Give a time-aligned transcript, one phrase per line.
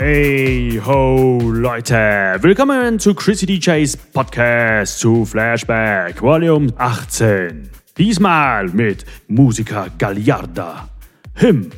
[0.00, 7.68] Hey ho Leute, willkommen zu Chrissy DJs Podcast zu Flashback Volume 18.
[7.96, 10.88] Diesmal mit Musiker Galliarda,
[11.34, 11.70] Him,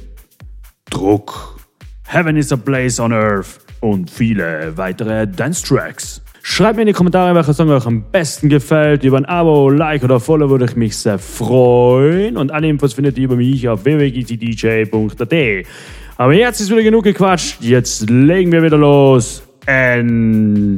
[0.90, 1.60] Druck,
[2.08, 6.20] Heaven is a Place on Earth und viele weitere Dance Tracks.
[6.42, 9.02] Schreibt mir in die Kommentare, welcher Song euch am besten gefällt.
[9.02, 12.36] Über ein Abo, Like oder Follow würde ich mich sehr freuen.
[12.36, 15.66] Und alle Infos findet ihr über mich auf www.gtdj.at.
[16.20, 17.62] Aber jetzt ist wieder genug gequatscht.
[17.62, 19.42] Jetzt legen wir wieder los.
[19.64, 20.76] Enjoy!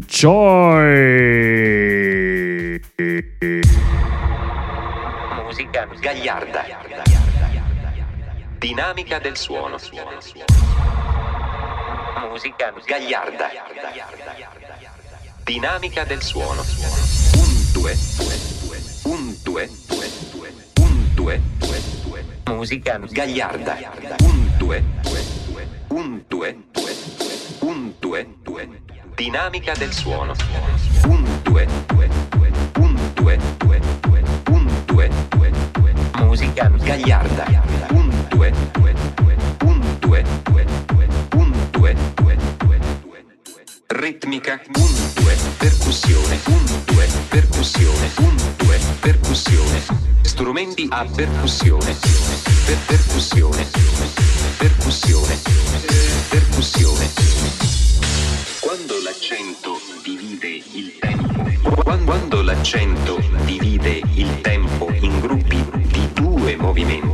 [5.45, 6.63] Musica gagliarda.
[8.61, 9.79] Dinamica del suono.
[12.31, 13.51] Musica gagliarda.
[15.45, 16.63] Dinamica del suono.
[17.35, 18.79] Un, due, due, due.
[19.13, 20.53] Un, due, due, due.
[20.79, 22.25] Un, due, due, due.
[22.55, 23.77] Musica gagliarda.
[24.23, 25.42] Un, due, due, due.
[25.95, 27.69] Un, due, due, due.
[27.69, 28.67] Un, due, due.
[29.15, 30.33] Dinamica del suono.
[31.07, 32.51] Un, due, due, due.
[32.79, 34.23] Un, due, due, due.
[34.49, 35.93] Un, due, due, due.
[36.25, 37.45] Musica gagliarda.
[37.91, 39.37] Un, due, due, due.
[39.65, 41.07] Un, due, due, due.
[41.35, 42.79] Un, due, due, due.
[43.89, 44.63] Ritmica.
[44.75, 45.37] Un, due.
[45.59, 46.39] Percussione.
[46.47, 47.07] Un, due.
[47.29, 48.11] Percussione.
[48.17, 48.79] Un, due.
[48.99, 49.83] Percussione.
[50.23, 51.95] Strumenti a percussione.
[52.65, 52.79] Per.
[52.87, 53.67] Percussione.
[54.57, 55.32] Percussione.
[62.13, 67.12] Quando l'accento divide il tempo in gruppi di due movimenti.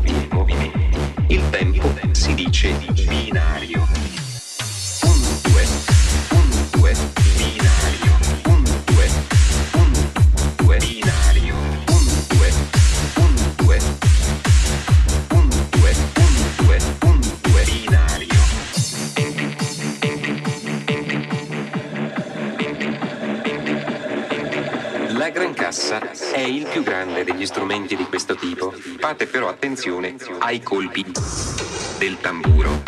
[29.18, 31.05] Fate però attenzione ai colpi
[31.98, 32.84] del tamburo,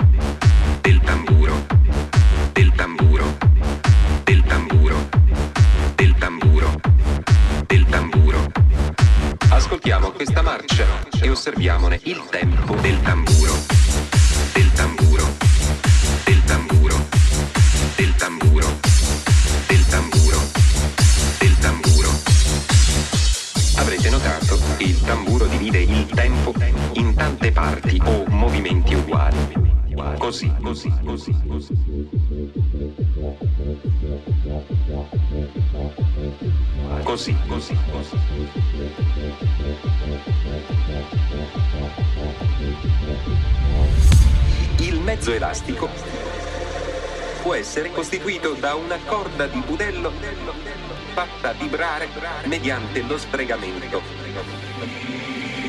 [52.70, 54.00] mediante lo sfregamento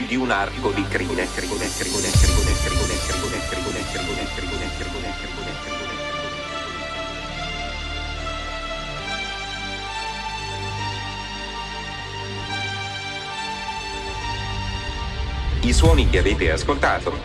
[0.08, 1.28] di un arco di crine.
[1.34, 4.51] crine, crine, crine, crine, crine, crine, crine, crine, crine, crine,
[15.64, 17.16] I suoni che avete ascoltato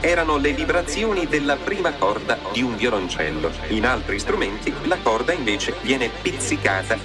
[0.00, 3.50] erano le vibrazioni della prima corda di un violoncello.
[3.68, 6.96] In altri strumenti la corda invece viene pizzicata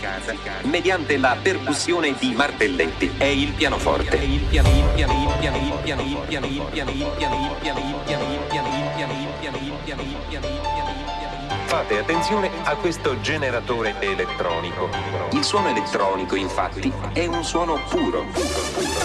[0.64, 4.18] mediante la percussione di martelletti e il pianoforte.
[11.66, 14.90] Fate attenzione a questo generatore elettronico.
[15.32, 18.24] Il suono elettronico, infatti, è un suono puro.
[18.24, 18.42] puro,
[18.74, 19.01] puro.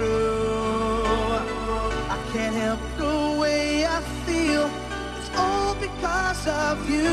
[0.00, 1.04] Through.
[2.14, 4.66] I can't help the way I feel.
[5.18, 7.12] It's all because of you.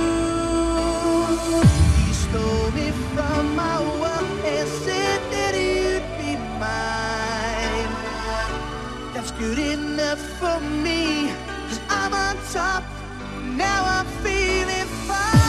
[2.07, 6.31] You stole me from my world and said that you'd be
[6.63, 7.91] mine.
[9.13, 11.31] That's good enough for me.
[11.67, 12.83] Cause I'm on top.
[13.63, 15.47] Now I'm feeling fine.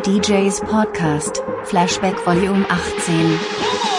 [0.00, 3.93] DJs Podcast, Flashback Volume 18.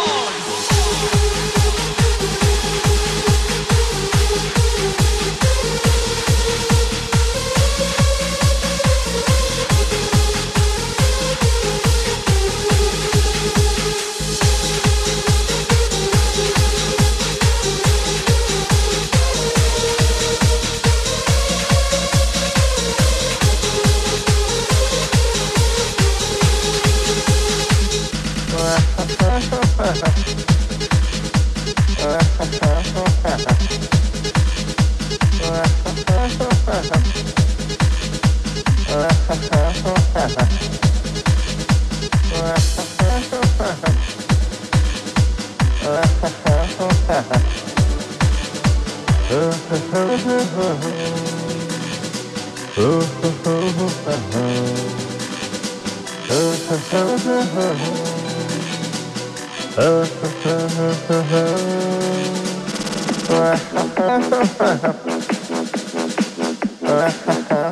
[67.66, 67.72] Ha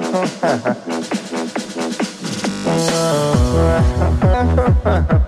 [4.85, 5.22] ha ha.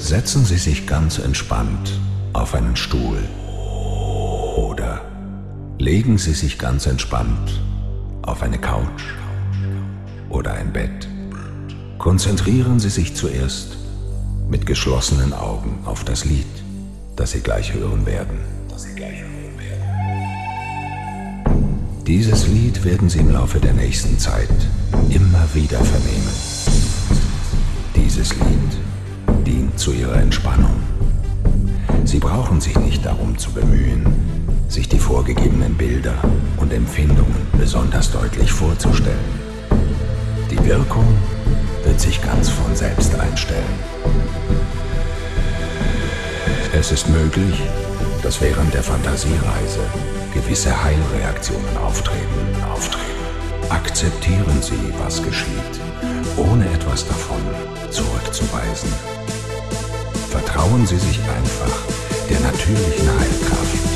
[0.00, 1.92] Setzen Sie sich ganz entspannt
[2.32, 3.22] auf einen Stuhl
[4.56, 5.02] oder
[5.78, 7.60] legen Sie sich ganz entspannt
[8.22, 9.04] auf eine Couch
[10.28, 11.08] oder ein Bett.
[11.98, 13.76] Konzentrieren Sie sich zuerst
[14.48, 16.46] mit geschlossenen Augen auf das Lied,
[17.14, 18.40] das Sie gleich hören werden.
[18.68, 19.29] Das Sie gleich hören.
[22.10, 24.48] Dieses Lied werden Sie im Laufe der nächsten Zeit
[25.10, 26.28] immer wieder vernehmen.
[27.94, 30.74] Dieses Lied dient zu Ihrer Entspannung.
[32.04, 34.04] Sie brauchen sich nicht darum zu bemühen,
[34.66, 36.16] sich die vorgegebenen Bilder
[36.56, 39.30] und Empfindungen besonders deutlich vorzustellen.
[40.50, 41.06] Die Wirkung
[41.84, 43.78] wird sich ganz von selbst einstellen.
[46.72, 47.62] Es ist möglich,
[48.24, 49.78] dass während der Fantasiereise
[50.32, 53.04] gewisse Heilreaktionen auftreten, auftreten.
[53.68, 55.80] Akzeptieren Sie, was geschieht,
[56.36, 57.40] ohne etwas davon
[57.90, 58.90] zurückzuweisen.
[60.30, 61.78] Vertrauen Sie sich einfach
[62.28, 63.89] der natürlichen Heilkraft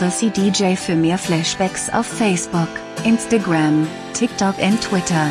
[0.00, 2.70] Chrissy DJ für mehr Flashbacks auf Facebook,
[3.04, 5.30] Instagram, TikTok und Twitter.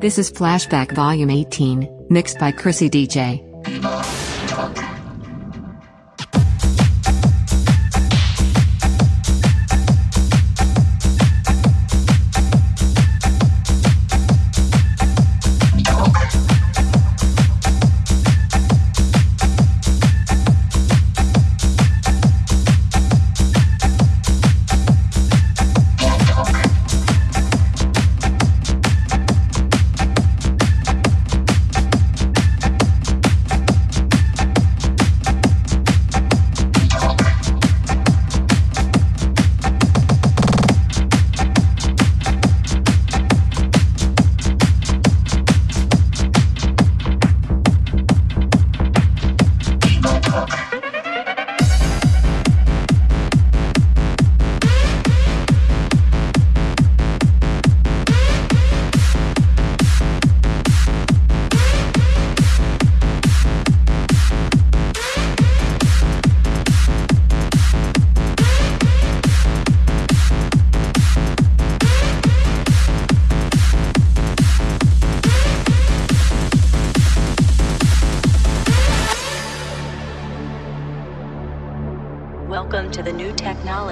[0.00, 3.49] This is Flashback Volume 18, mixed by Chrissy DJ.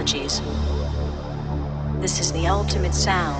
[0.08, 0.40] Technologies.
[2.00, 3.37] This is the ultimate sound.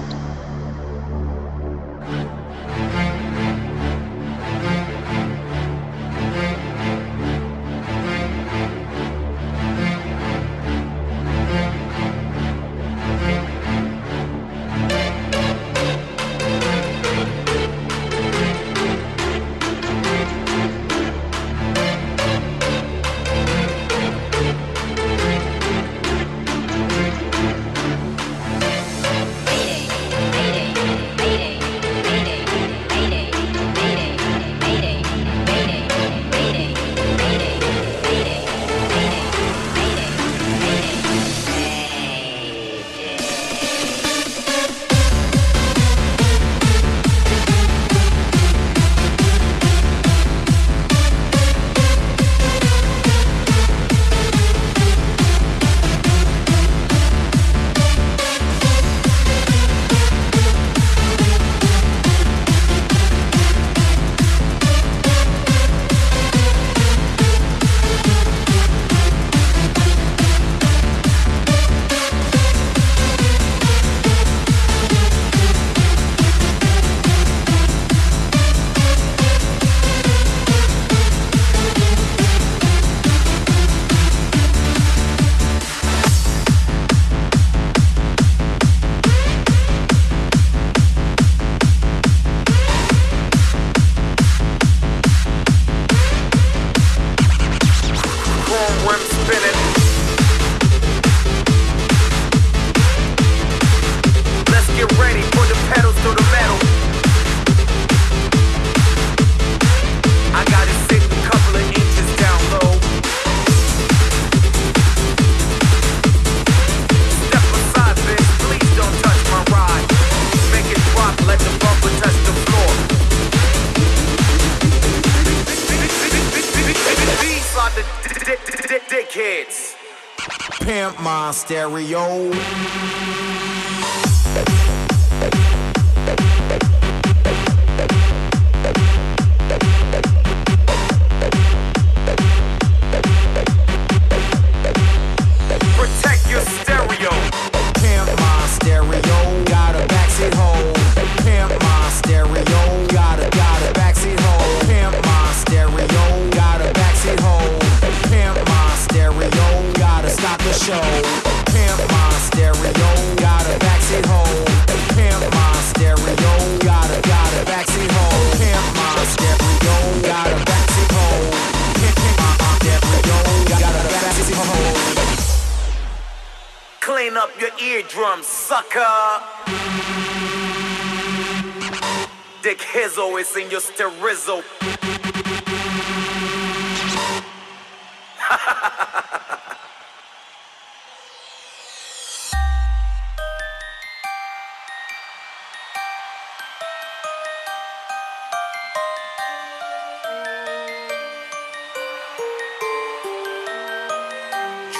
[131.49, 132.38] stereo.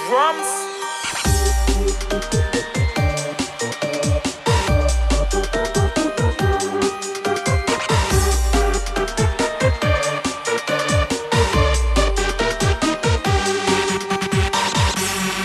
[0.09, 0.49] drums.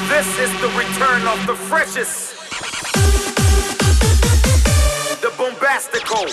[0.09, 2.31] This is the return of the freshest,
[5.21, 6.25] the bombastical,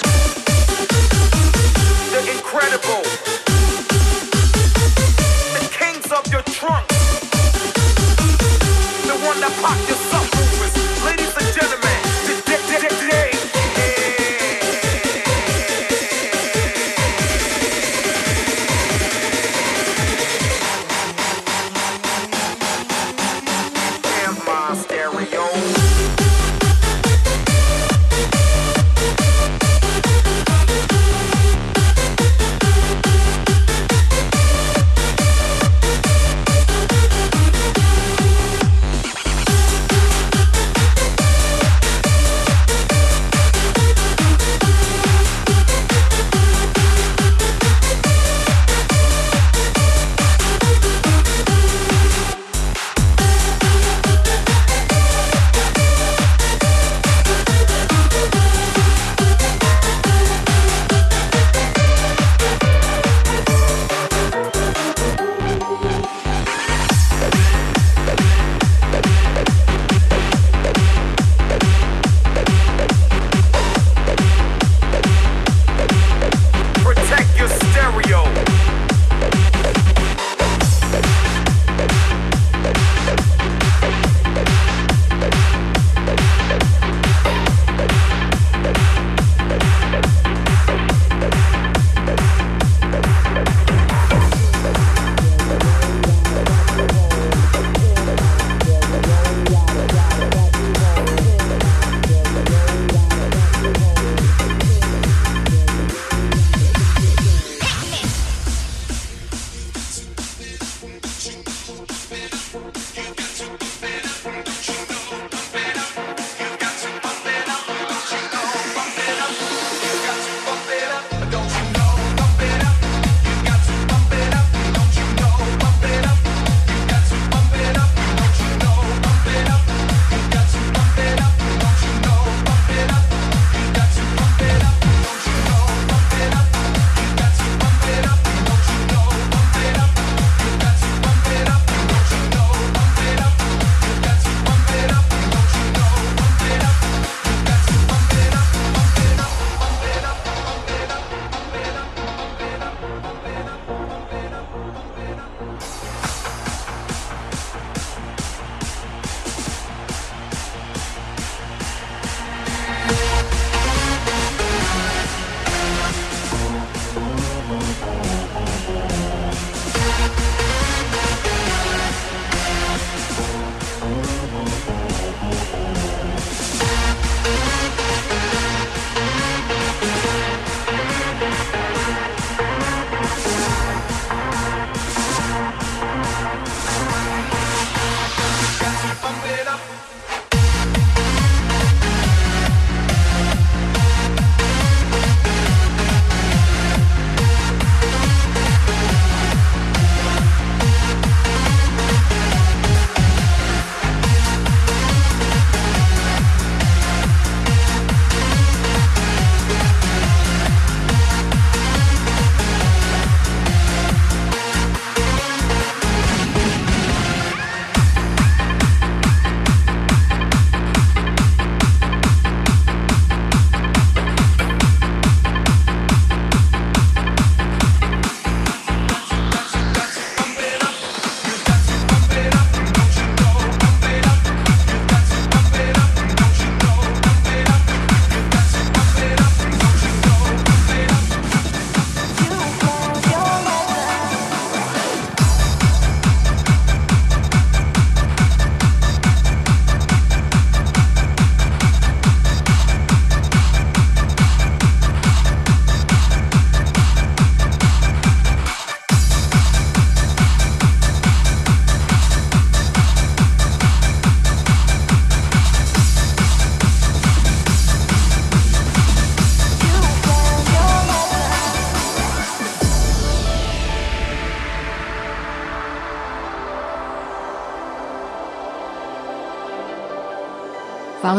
[2.12, 3.04] the incredible,
[5.54, 6.91] the kings of your trunk
[9.24, 9.54] one that
[9.88, 9.98] your
[11.06, 13.21] Ladies and gentlemen,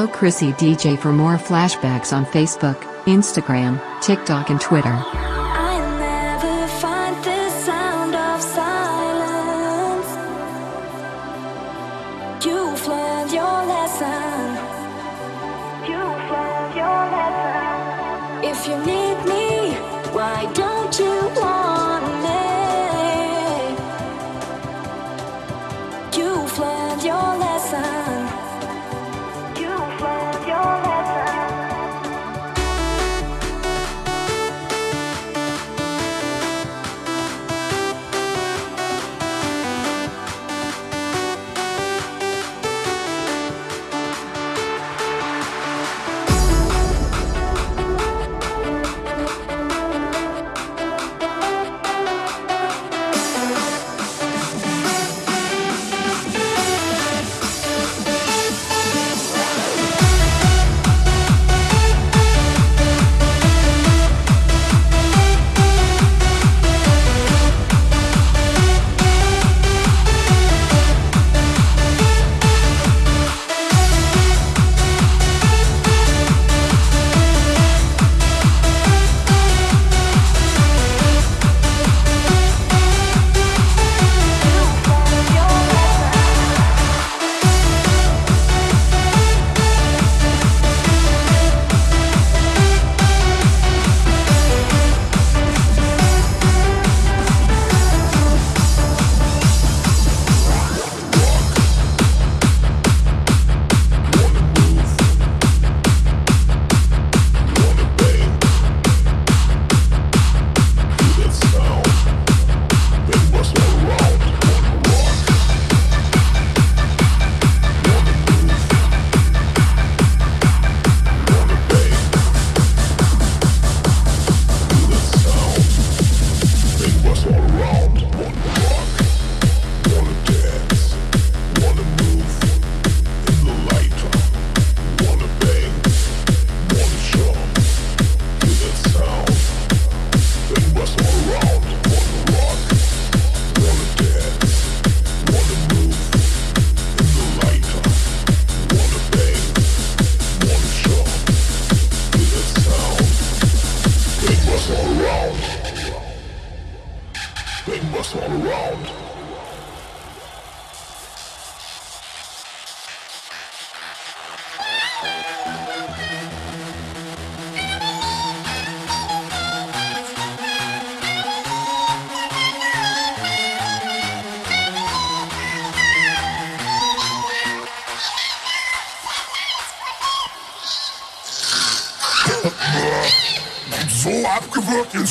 [0.02, 5.21] Follow Chrissy DJ for more flashbacks on Facebook, Instagram, TikTok, and Twitter.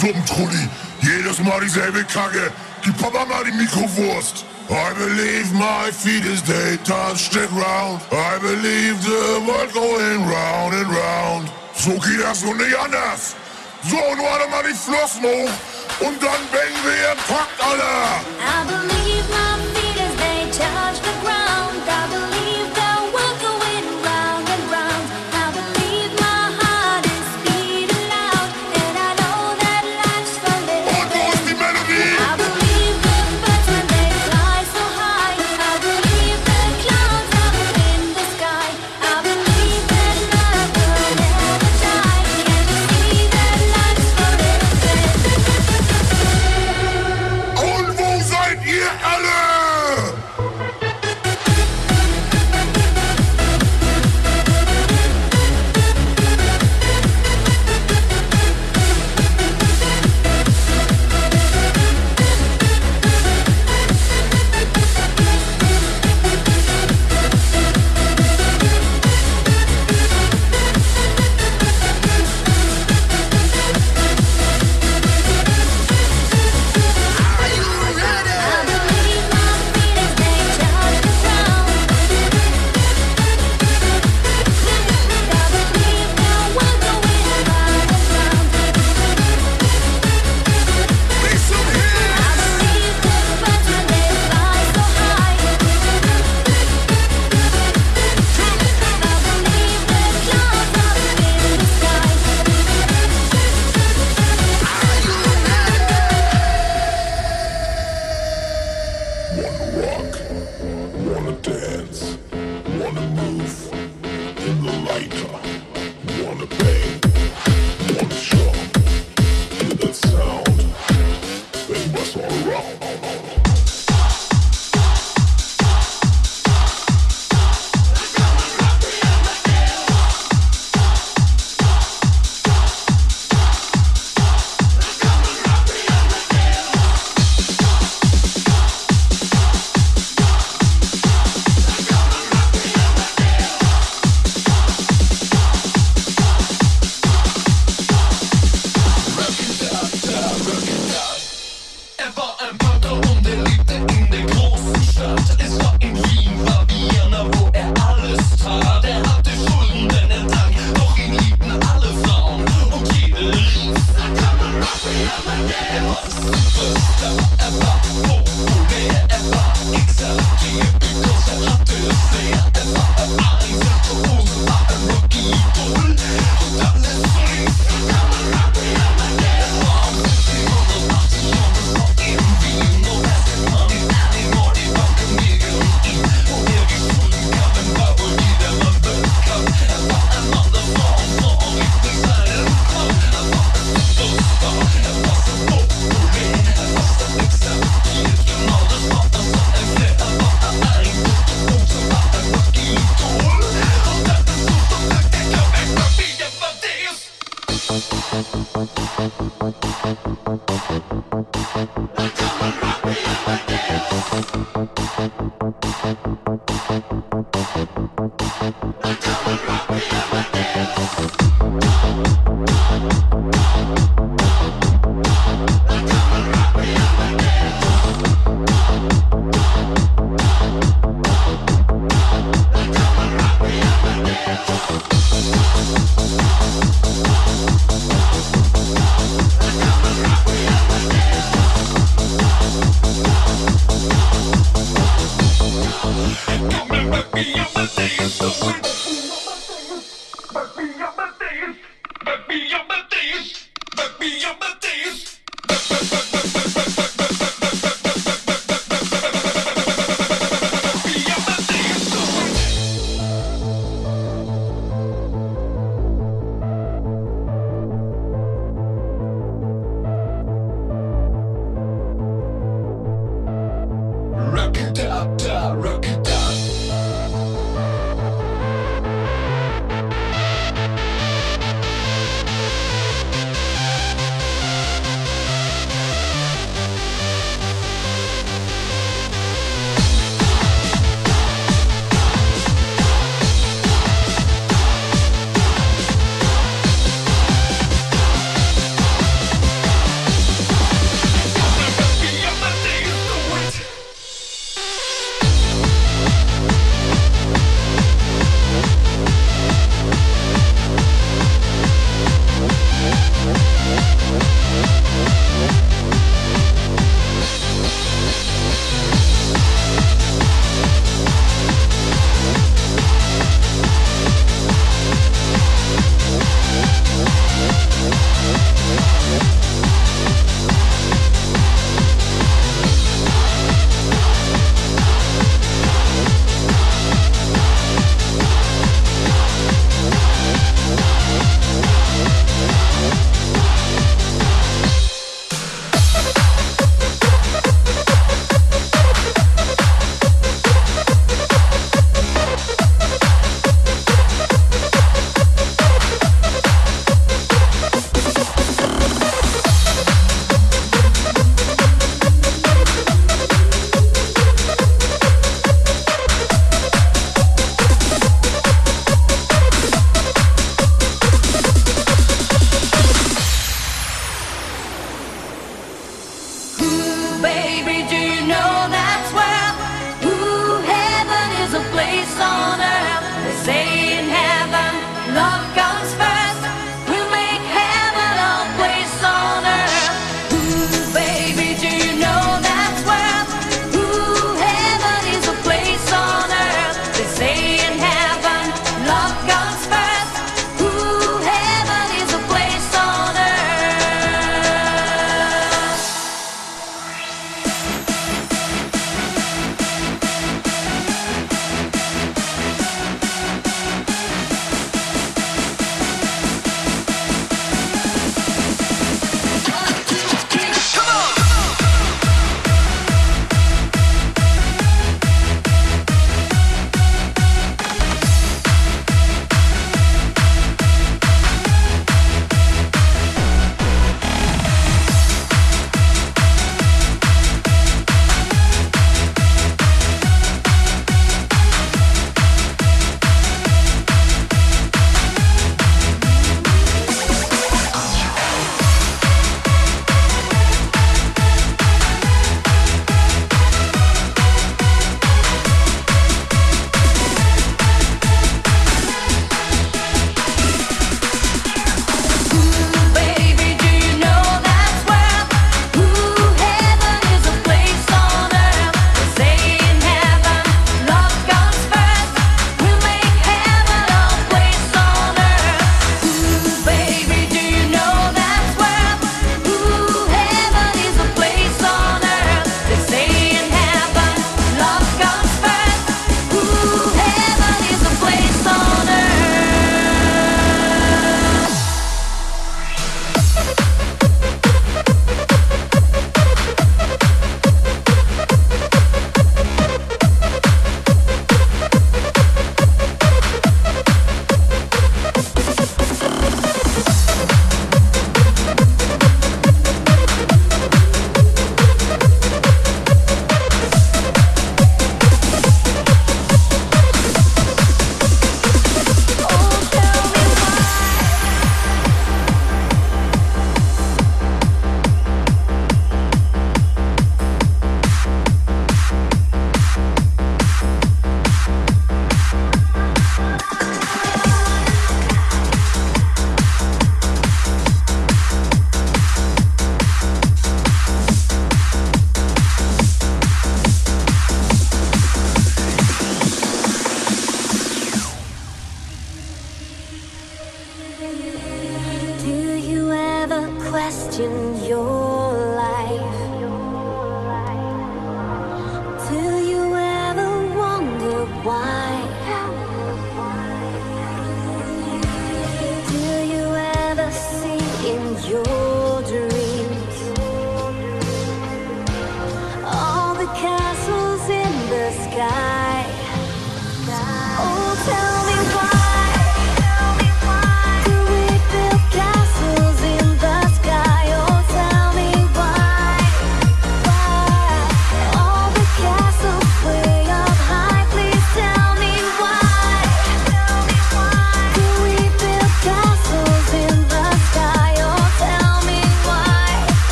[0.00, 0.68] Abgewürgt in so einem Trulli.
[1.02, 2.52] Jedes Mal dieselbe Kacke.
[2.82, 4.44] Gib Papa mal die Mikrowurst.
[4.68, 8.00] I believe my feet they touch the ground.
[8.12, 11.50] I believe the world going round and round.
[11.74, 13.34] So geht das und nicht anders.
[13.82, 15.50] So, nun alle mal die Flossen hoch.
[16.00, 19.09] Und dann bängen wir im Takt, Alter.